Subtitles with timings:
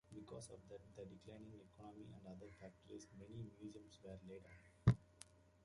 [0.11, 4.95] Because of that, the declining economy, and other factors, many musicians were laid off.